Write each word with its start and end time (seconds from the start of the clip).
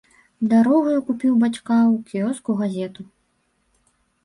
Дарогаю 0.53 1.03
купіў 1.09 1.33
бацька 1.43 1.77
ў 1.93 2.25
кіёску 2.25 2.51
газету. 2.65 3.01